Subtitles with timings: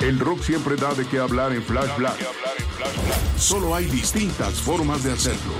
[0.00, 2.16] El rock siempre da de qué hablar en Flash Black.
[3.36, 5.52] Solo hay distintas formas de hacerlo.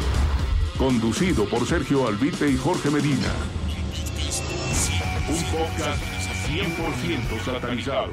[0.79, 3.35] Conducido por Sergio Albite y Jorge Medina.
[5.29, 6.01] Un podcast
[6.47, 8.13] 100% satanizado.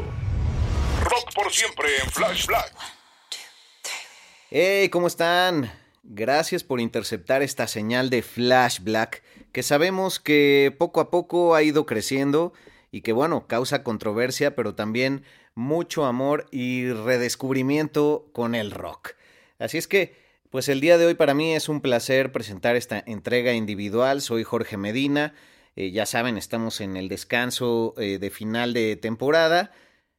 [1.04, 2.74] Rock por siempre en Flash Black.
[4.50, 5.72] Hey, ¿cómo están?
[6.02, 11.62] Gracias por interceptar esta señal de Flash Black, que sabemos que poco a poco ha
[11.62, 12.52] ido creciendo
[12.92, 15.24] y que bueno, causa controversia, pero también
[15.56, 19.14] mucho amor y redescubrimiento con el rock.
[19.58, 20.16] Así es que,
[20.50, 24.22] pues el día de hoy para mí es un placer presentar esta entrega individual.
[24.22, 25.34] Soy Jorge Medina.
[25.76, 29.72] Eh, ya saben, estamos en el descanso eh, de final de temporada.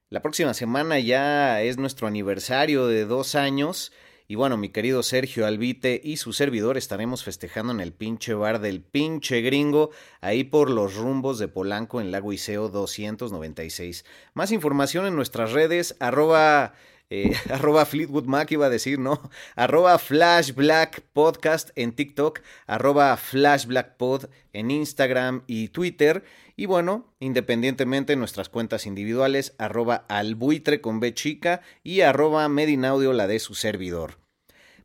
[0.08, 3.92] La próxima semana ya es nuestro aniversario de dos años.
[4.28, 8.60] Y bueno, mi querido Sergio Albite y su servidor estaremos festejando en el pinche bar
[8.60, 14.04] del pinche gringo, ahí por los rumbos de Polanco en Lago Iseo 296.
[14.34, 16.74] Más información en nuestras redes, arroba,
[17.10, 19.20] eh, arroba Fleetwood Mac iba a decir, ¿no?
[19.54, 26.24] Arroba Flash Black Podcast en TikTok, arroba Flash Black Pod en Instagram y Twitter.
[26.56, 33.12] Y bueno, independientemente en nuestras cuentas individuales, arroba albuitre con B chica y arroba medinaudio
[33.12, 34.18] la de su servidor.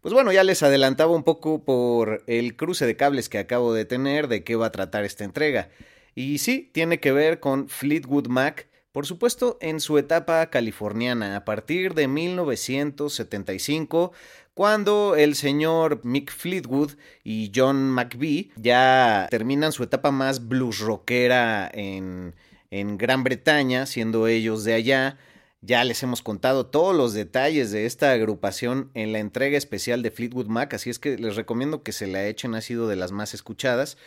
[0.02, 3.86] Pues bueno, ya les adelantaba un poco por el cruce de cables que acabo de
[3.86, 5.70] tener de qué va a tratar esta entrega.
[6.16, 11.46] Y sí, tiene que ver con Fleetwood Mac, por supuesto en su etapa californiana, a
[11.46, 14.12] partir de 1975,
[14.54, 16.92] cuando el señor Mick Fleetwood
[17.24, 22.36] y John McVie ya terminan su etapa más blues rockera en,
[22.70, 25.18] en Gran Bretaña, siendo ellos de allá.
[25.62, 30.12] Ya les hemos contado todos los detalles de esta agrupación en la entrega especial de
[30.12, 33.12] Fleetwood Mac, así es que les recomiendo que se la echen, ha sido de las
[33.12, 33.98] más escuchadas.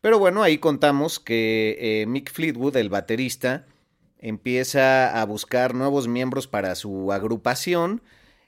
[0.00, 3.64] Pero bueno, ahí contamos que eh, Mick Fleetwood, el baterista,
[4.24, 8.02] empieza a buscar nuevos miembros para su agrupación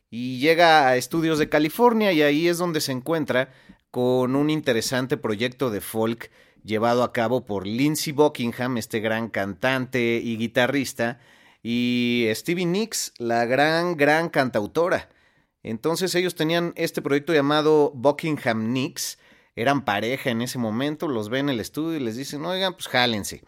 [0.08, 3.52] y llega a estudios de California y ahí es donde se encuentra
[3.90, 6.30] con un interesante proyecto de folk
[6.64, 11.20] llevado a cabo por Lindsey Buckingham, este gran cantante y guitarrista,
[11.62, 15.10] y Stevie Nicks, la gran, gran cantautora.
[15.62, 19.18] Entonces ellos tenían este proyecto llamado Buckingham Nicks,
[19.54, 22.88] eran pareja en ese momento, los ven en el estudio y les dicen, oigan, pues
[22.88, 23.42] jálense.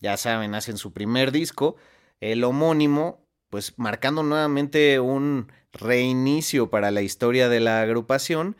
[0.00, 1.76] Ya saben, hacen su primer disco,
[2.20, 8.56] el homónimo, pues marcando nuevamente un reinicio para la historia de la agrupación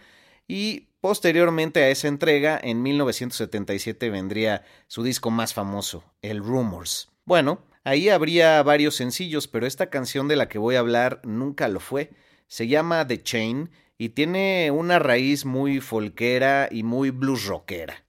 [0.47, 7.09] y posteriormente a esa entrega, en 1977 vendría su disco más famoso, el Rumors.
[7.25, 11.67] Bueno, Ahí habría varios sencillos, pero esta canción de la que voy a hablar nunca
[11.69, 12.11] lo fue.
[12.47, 18.05] Se llama The Chain y tiene una raíz muy folquera y muy blues rockera.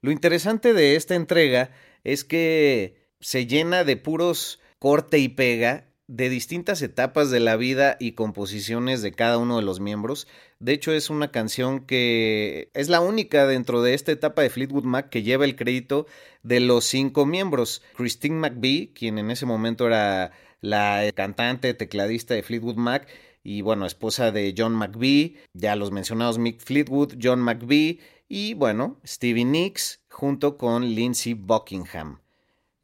[0.00, 1.70] Lo interesante de esta entrega
[2.04, 7.98] es que se llena de puros corte y pega de distintas etapas de la vida
[8.00, 10.26] y composiciones de cada uno de los miembros.
[10.58, 14.84] De hecho, es una canción que es la única dentro de esta etapa de Fleetwood
[14.84, 16.06] Mac que lleva el crédito
[16.42, 17.82] de los cinco miembros.
[17.94, 23.06] Christine McVie, quien en ese momento era la cantante, tecladista de Fleetwood Mac,
[23.44, 29.00] y bueno, esposa de John McVie, ya los mencionados Mick Fleetwood, John McVie y bueno,
[29.06, 32.20] Stevie Nicks junto con Lindsey Buckingham.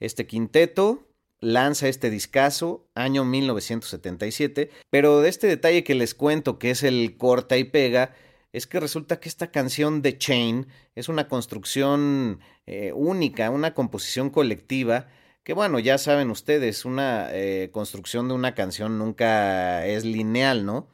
[0.01, 1.07] Este quinteto
[1.41, 7.17] lanza este discazo, año 1977, pero de este detalle que les cuento, que es el
[7.19, 8.15] corta y pega,
[8.53, 14.31] es que resulta que esta canción de Chain es una construcción eh, única, una composición
[14.31, 15.09] colectiva,
[15.43, 20.89] que bueno, ya saben ustedes, una eh, construcción de una canción nunca es lineal, ¿no?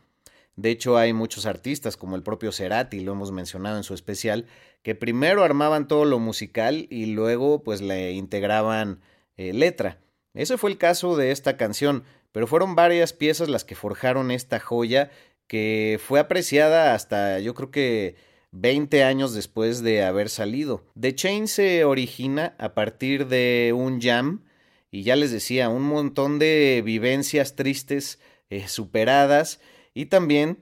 [0.60, 4.44] De hecho, hay muchos artistas, como el propio Cerati, lo hemos mencionado en su especial,
[4.82, 9.00] que primero armaban todo lo musical y luego pues le integraban
[9.38, 10.00] eh, letra.
[10.34, 14.60] Ese fue el caso de esta canción, pero fueron varias piezas las que forjaron esta
[14.60, 15.10] joya
[15.46, 18.16] que fue apreciada hasta yo creo que
[18.50, 20.84] 20 años después de haber salido.
[21.00, 24.44] The Chain se origina a partir de un jam
[24.90, 28.18] y ya les decía, un montón de vivencias tristes
[28.50, 29.58] eh, superadas
[29.94, 30.58] y también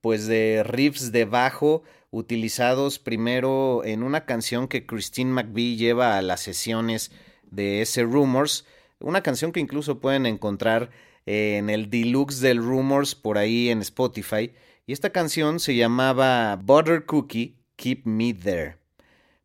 [0.00, 6.22] pues de riffs de bajo utilizados primero en una canción que Christine McVie lleva a
[6.22, 7.10] las sesiones
[7.50, 8.66] de ese Rumors,
[9.00, 10.90] una canción que incluso pueden encontrar
[11.26, 14.52] en el deluxe del Rumors por ahí en Spotify
[14.86, 18.76] y esta canción se llamaba Butter Cookie Keep Me There.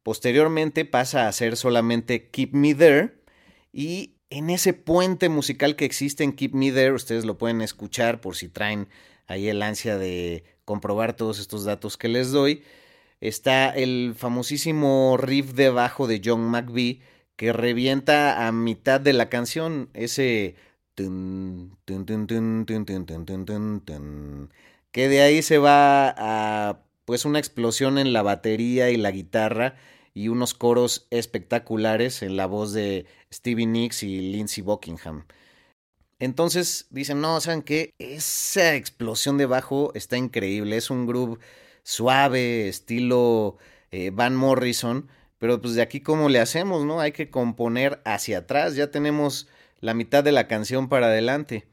[0.03, 3.13] Posteriormente pasa a ser solamente Keep Me There
[3.71, 8.21] y en ese puente musical que existe en Keep Me There, ustedes lo pueden escuchar
[8.21, 8.89] por si traen
[9.29, 12.63] ahí el ansia de comprobar todos estos datos que les doy,
[13.21, 17.01] está el famosísimo riff de bajo de John McVie
[17.35, 20.55] que revienta a mitad de la canción, ese
[24.91, 29.75] que de ahí se va a pues una explosión en la batería y la guitarra
[30.13, 35.25] y unos coros espectaculares en la voz de Stevie Nicks y Lindsey Buckingham.
[36.19, 37.93] Entonces dicen, no, ¿saben qué?
[37.97, 41.39] Esa explosión de bajo está increíble, es un groove
[41.83, 43.57] suave, estilo
[43.91, 45.07] eh, Van Morrison,
[45.39, 46.99] pero pues de aquí cómo le hacemos, ¿no?
[46.99, 49.47] Hay que componer hacia atrás, ya tenemos
[49.79, 51.67] la mitad de la canción para adelante.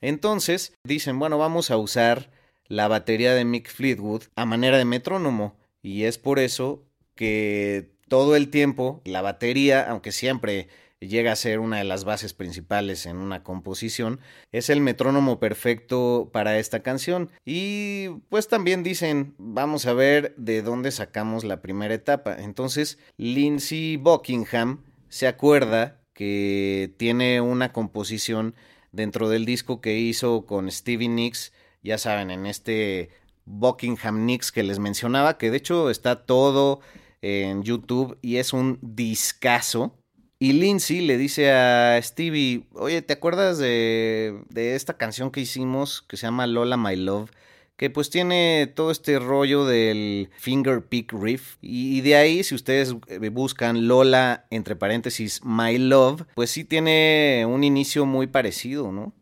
[0.00, 2.30] Entonces dicen, bueno, vamos a usar
[2.66, 5.56] la batería de Mick Fleetwood a manera de metrónomo.
[5.82, 6.84] Y es por eso
[7.14, 10.68] que todo el tiempo la batería, aunque siempre
[11.08, 14.20] llega a ser una de las bases principales en una composición,
[14.52, 17.30] es el metrónomo perfecto para esta canción.
[17.44, 22.36] Y pues también dicen, vamos a ver de dónde sacamos la primera etapa.
[22.38, 28.54] Entonces, Lindsey Buckingham se acuerda que tiene una composición
[28.92, 31.52] dentro del disco que hizo con Stevie Nicks
[31.82, 33.10] ya saben, en este
[33.44, 36.80] Buckingham Nicks que les mencionaba, que de hecho está todo
[37.20, 39.98] en YouTube y es un discazo.
[40.42, 46.02] Y Lindsay le dice a Stevie, oye, ¿te acuerdas de, de esta canción que hicimos
[46.02, 47.30] que se llama Lola My Love?
[47.76, 52.96] que pues tiene todo este rollo del finger pick riff y de ahí si ustedes
[53.06, 59.12] eh, buscan Lola entre paréntesis My Love pues sí tiene un inicio muy parecido, ¿no?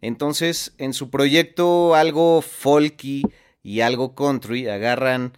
[0.00, 3.22] Entonces, en su proyecto algo folky
[3.62, 5.34] y algo country, agarran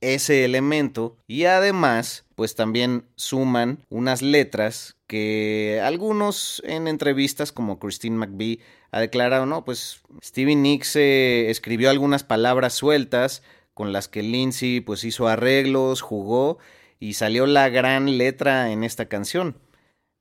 [0.00, 8.16] ese elemento y además, pues también suman unas letras que algunos en entrevistas como Christine
[8.16, 8.60] McVie
[8.92, 13.42] ha declarado, no, pues Stevie Nicks eh, escribió algunas palabras sueltas
[13.74, 16.58] con las que Lindsay pues hizo arreglos, jugó
[16.98, 19.56] y salió la gran letra en esta canción.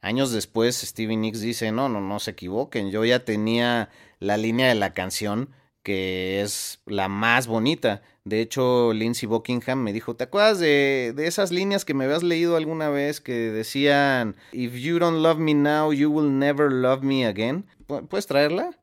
[0.01, 3.89] Años después, Stevie Nicks dice, no, no, no se equivoquen, yo ya tenía
[4.19, 5.49] la línea de la canción
[5.83, 8.01] que es la más bonita.
[8.25, 12.23] De hecho, Lindsey Buckingham me dijo, ¿te acuerdas de, de, esas líneas que me habías
[12.23, 17.01] leído alguna vez que decían, If you don't love me now, you will never love
[17.01, 17.65] me again?
[17.87, 18.79] ¿Puedes traerla?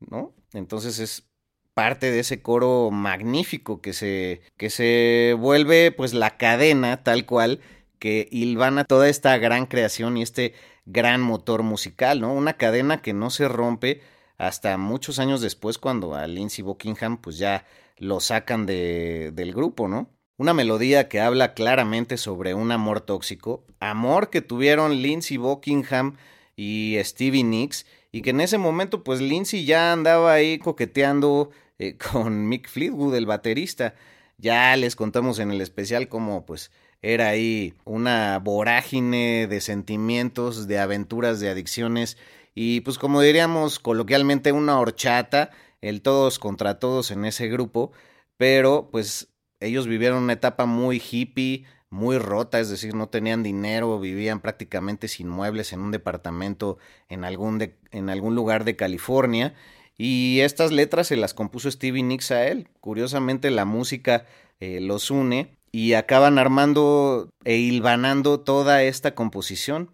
[0.00, 0.34] ¿No?
[0.52, 1.28] Entonces es
[1.74, 7.60] parte de ese coro magnífico que se, que se vuelve pues la cadena tal cual
[7.98, 12.34] que hilvana toda esta gran creación y este gran motor musical, ¿no?
[12.34, 14.02] Una cadena que no se rompe
[14.42, 17.64] hasta muchos años después cuando a Lindsey Buckingham pues ya
[17.96, 20.10] lo sacan de, del grupo, ¿no?
[20.36, 26.16] Una melodía que habla claramente sobre un amor tóxico, amor que tuvieron Lindsey Buckingham
[26.56, 31.96] y Stevie Nicks y que en ese momento pues Lindsey ya andaba ahí coqueteando eh,
[32.12, 33.94] con Mick Fleetwood, el baterista.
[34.38, 40.80] Ya les contamos en el especial cómo pues era ahí una vorágine de sentimientos, de
[40.80, 42.16] aventuras, de adicciones
[42.54, 47.92] y pues como diríamos coloquialmente una horchata, el todos contra todos en ese grupo,
[48.36, 49.28] pero pues
[49.60, 55.08] ellos vivieron una etapa muy hippie, muy rota, es decir, no tenían dinero, vivían prácticamente
[55.08, 56.78] sin muebles en un departamento
[57.08, 59.54] en algún, en algún lugar de California.
[59.98, 62.68] Y estas letras se las compuso Stevie Nicks a él.
[62.80, 64.24] Curiosamente la música
[64.58, 69.90] eh, los une y acaban armando e hilvanando toda esta composición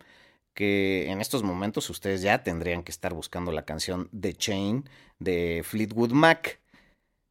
[0.58, 5.62] que en estos momentos ustedes ya tendrían que estar buscando la canción The Chain de
[5.64, 6.58] Fleetwood Mac.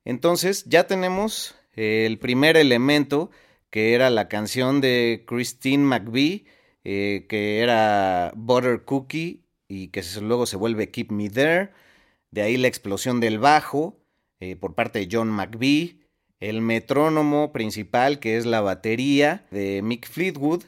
[0.05, 3.29] Entonces ya tenemos el primer elemento
[3.69, 6.45] que era la canción de Christine McVie,
[6.85, 11.71] eh, que era Butter Cookie y que luego se vuelve Keep Me There.
[12.31, 13.99] De ahí la explosión del bajo,
[14.39, 15.99] eh, por parte de John McVie,
[16.39, 20.63] el metrónomo principal que es la batería de Mick Fleetwood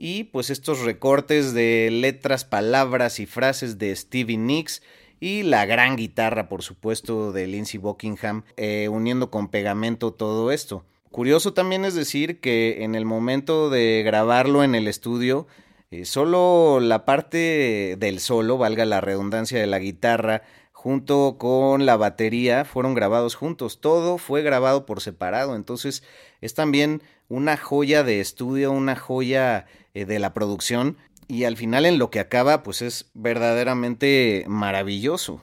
[0.00, 4.80] y pues estos recortes de letras, palabras y frases de Stevie Nicks
[5.18, 10.84] y la gran guitarra por supuesto de Lindsey Buckingham eh, uniendo con pegamento todo esto.
[11.10, 15.48] Curioso también es decir que en el momento de grabarlo en el estudio
[15.90, 20.42] eh, solo la parte del solo, valga la redundancia de la guitarra,
[20.78, 23.80] junto con la batería fueron grabados juntos.
[23.80, 25.56] Todo fue grabado por separado.
[25.56, 26.04] Entonces
[26.40, 30.96] es también una joya de estudio, una joya eh, de la producción.
[31.26, 35.42] Y al final en lo que acaba, pues es verdaderamente maravilloso.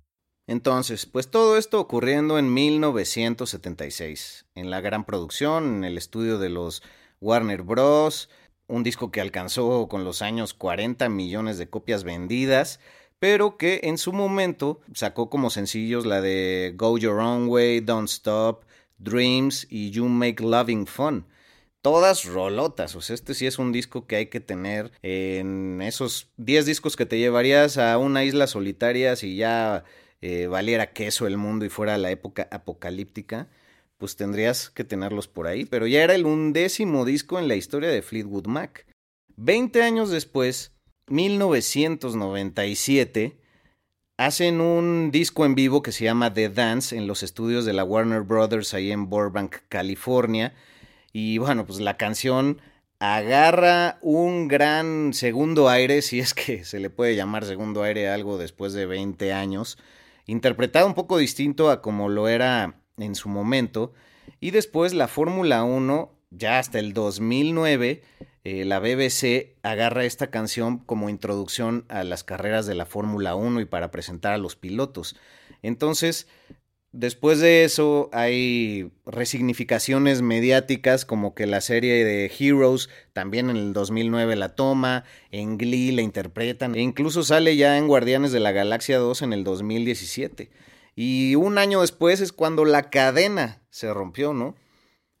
[0.51, 6.49] Entonces, pues todo esto ocurriendo en 1976, en la gran producción, en el estudio de
[6.49, 6.83] los
[7.21, 8.29] Warner Bros.,
[8.67, 12.81] un disco que alcanzó con los años 40 millones de copias vendidas,
[13.17, 18.09] pero que en su momento sacó como sencillos la de Go Your Own Way, Don't
[18.09, 18.65] Stop,
[18.97, 21.27] Dreams y You Make Loving Fun.
[21.81, 26.27] Todas rolotas, o sea, este sí es un disco que hay que tener en esos
[26.35, 29.85] 10 discos que te llevarías a una isla solitaria si ya
[30.21, 33.47] eh, valiera queso el mundo y fuera la época apocalíptica,
[33.97, 35.65] pues tendrías que tenerlos por ahí.
[35.65, 38.85] Pero ya era el undécimo disco en la historia de Fleetwood Mac.
[39.35, 40.73] Veinte años después,
[41.07, 43.37] 1997,
[44.17, 47.83] hacen un disco en vivo que se llama The Dance en los estudios de la
[47.83, 50.53] Warner Brothers ahí en Burbank, California.
[51.11, 52.61] Y bueno, pues la canción
[52.99, 58.37] agarra un gran segundo aire, si es que se le puede llamar segundo aire algo
[58.37, 59.79] después de 20 años,
[60.25, 63.93] interpretado un poco distinto a como lo era en su momento.
[64.39, 68.03] Y después la Fórmula 1, ya hasta el 2009,
[68.43, 73.61] eh, la BBC agarra esta canción como introducción a las carreras de la Fórmula 1
[73.61, 75.15] y para presentar a los pilotos.
[75.61, 76.27] Entonces,
[76.93, 83.71] Después de eso hay resignificaciones mediáticas como que la serie de Heroes también en el
[83.71, 88.51] 2009 la toma, en Glee la interpretan e incluso sale ya en Guardianes de la
[88.51, 90.51] Galaxia 2 en el 2017.
[90.93, 94.55] Y un año después es cuando la cadena se rompió, ¿no?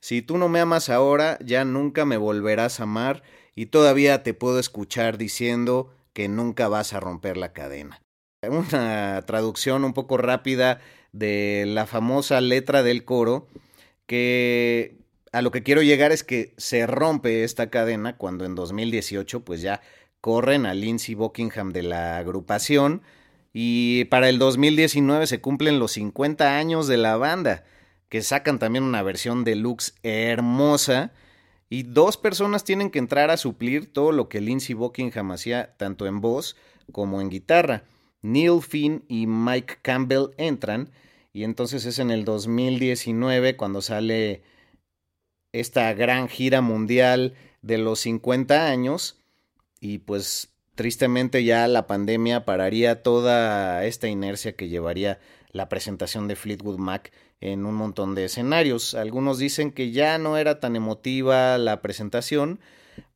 [0.01, 3.23] Si tú no me amas ahora, ya nunca me volverás a amar
[3.55, 8.01] y todavía te puedo escuchar diciendo que nunca vas a romper la cadena.
[8.43, 13.47] Una traducción un poco rápida de la famosa letra del coro,
[14.05, 14.97] que
[15.31, 19.61] a lo que quiero llegar es que se rompe esta cadena cuando en 2018 pues
[19.61, 19.81] ya
[20.19, 23.01] corren a Lindsey Buckingham de la agrupación
[23.53, 27.63] y para el 2019 se cumplen los 50 años de la banda,
[28.09, 31.11] que sacan también una versión deluxe hermosa
[31.69, 36.05] y dos personas tienen que entrar a suplir todo lo que Lindsey Buckingham hacía tanto
[36.05, 36.57] en voz
[36.91, 37.83] como en guitarra.
[38.21, 40.89] Neil Finn y Mike Campbell entran
[41.33, 44.43] y entonces es en el 2019 cuando sale
[45.53, 49.19] esta gran gira mundial de los 50 años
[49.79, 55.19] y pues tristemente ya la pandemia pararía toda esta inercia que llevaría
[55.51, 57.11] la presentación de Fleetwood Mac
[57.41, 58.93] en un montón de escenarios.
[58.93, 62.59] Algunos dicen que ya no era tan emotiva la presentación,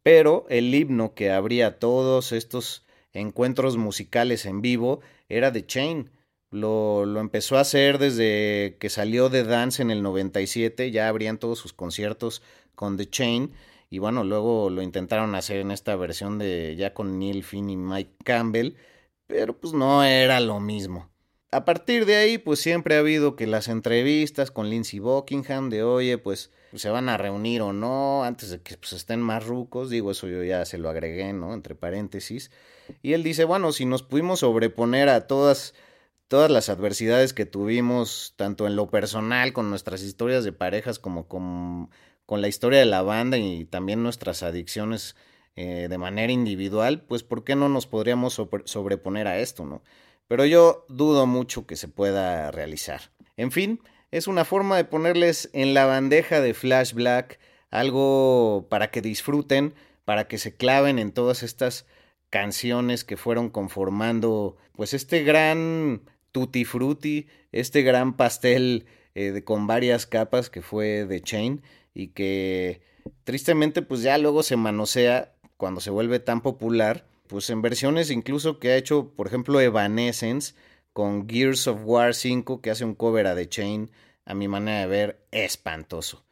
[0.04, 2.85] pero el himno que abría todos estos
[3.19, 6.12] encuentros musicales en vivo era The Chain.
[6.51, 11.38] Lo, lo, empezó a hacer desde que salió de Dance en el 97, ya abrían
[11.38, 12.41] todos sus conciertos
[12.75, 13.51] con The Chain
[13.89, 17.77] y bueno, luego lo intentaron hacer en esta versión de ya con Neil Finn y
[17.77, 18.75] Mike Campbell,
[19.27, 21.10] pero pues no era lo mismo.
[21.51, 25.84] A partir de ahí, pues siempre ha habido que las entrevistas con Lindsey Buckingham de
[25.84, 29.89] oye, pues se van a reunir o no, antes de que pues, estén más rucos,
[29.89, 31.53] digo, eso yo ya se lo agregué, ¿no?
[31.53, 32.51] Entre paréntesis.
[33.01, 35.74] Y él dice, bueno, si nos pudimos sobreponer a todas,
[36.27, 41.27] todas las adversidades que tuvimos, tanto en lo personal, con nuestras historias de parejas, como
[41.27, 41.89] con,
[42.25, 45.15] con la historia de la banda y también nuestras adicciones
[45.55, 49.82] eh, de manera individual, pues ¿por qué no nos podríamos sobreponer a esto, no?
[50.27, 53.01] pero yo dudo mucho que se pueda realizar.
[53.38, 53.79] En fin,
[54.15, 57.38] es una forma de ponerles en la bandeja de Flash Black
[57.69, 59.74] algo para que disfruten,
[60.05, 61.86] para que se claven en todas estas
[62.29, 66.00] canciones que fueron conformando pues este gran
[66.31, 71.62] tutti frutti, este gran pastel eh, con varias capas que fue The Chain
[71.93, 72.81] y que
[73.25, 78.60] tristemente pues ya luego se manosea cuando se vuelve tan popular pues en versiones incluso
[78.60, 80.53] que ha hecho, por ejemplo, Evanescence
[80.95, 83.91] con Gears of War 5, que hace un cover a The Chain,
[84.25, 86.25] a mi manera de ver, espantoso.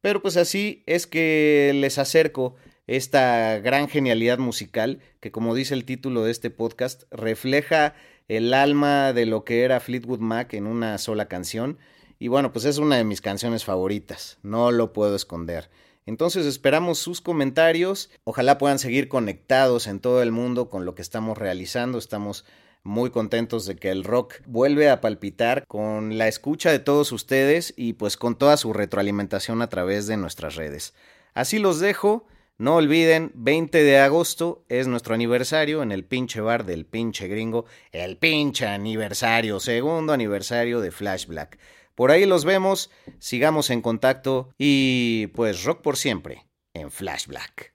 [0.00, 2.54] Pero pues así es que les acerco
[2.86, 7.94] esta gran genialidad musical que, como dice el título de este podcast, refleja
[8.28, 11.78] el alma de lo que era Fleetwood Mac en una sola canción.
[12.18, 15.70] Y bueno, pues es una de mis canciones favoritas, no lo puedo esconder.
[16.06, 18.08] Entonces esperamos sus comentarios.
[18.24, 21.98] Ojalá puedan seguir conectados en todo el mundo con lo que estamos realizando.
[21.98, 22.46] Estamos
[22.82, 27.74] muy contentos de que el rock vuelve a palpitar con la escucha de todos ustedes
[27.76, 30.94] y pues con toda su retroalimentación a través de nuestras redes.
[31.34, 32.26] Así los dejo.
[32.56, 37.66] No olviden, 20 de agosto es nuestro aniversario en el pinche bar del pinche gringo,
[37.92, 41.56] el pinche aniversario, segundo aniversario de Flash Black.
[41.94, 47.74] Por ahí los vemos, sigamos en contacto y pues rock por siempre en Flash Black.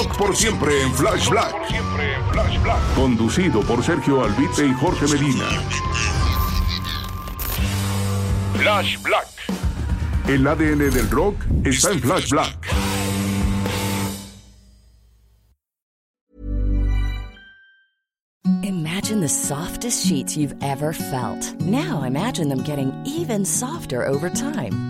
[0.00, 1.54] Rock por siempre en Flash Black.
[2.94, 5.44] Conducido por Sergio Albite y Jorge Medina.
[8.54, 9.28] Flash Black.
[10.26, 11.34] El ADN del rock
[11.64, 12.56] está en Flash Black.
[18.62, 21.60] Imagine the softest sheets you've ever felt.
[21.60, 24.89] Now imagine them getting even softer over time.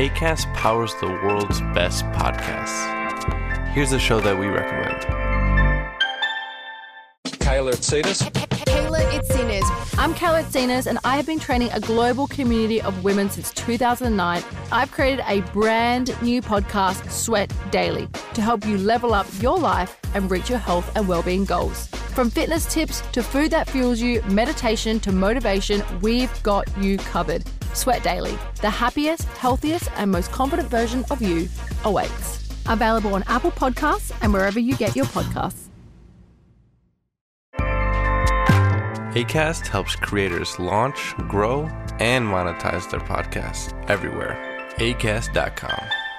[0.00, 2.98] ACAST powers the world's best podcasts.
[3.72, 5.02] Here's a show that we recommend.
[7.24, 8.22] Kayla Itsinas.
[8.64, 9.98] Kayla Itsinas.
[9.98, 14.42] I'm Kayla Itsinas, and I have been training a global community of women since 2009.
[14.72, 19.98] I've created a brand new podcast, Sweat Daily, to help you level up your life
[20.14, 21.88] and reach your health and well-being goals.
[22.14, 27.44] From fitness tips to food that fuels you, meditation to motivation, we've got you covered.
[27.74, 31.48] Sweat Daily, the happiest, healthiest, and most confident version of you
[31.84, 32.48] awaits.
[32.66, 35.66] Available on Apple Podcasts and wherever you get your podcasts.
[39.14, 41.62] ACAST helps creators launch, grow,
[41.98, 44.38] and monetize their podcasts everywhere.
[44.76, 46.09] ACAST.com.